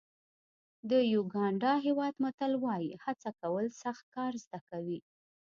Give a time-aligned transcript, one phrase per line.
[0.89, 4.99] د یوګانډا هېواد متل وایي هڅه کول سخت کار زده کوي.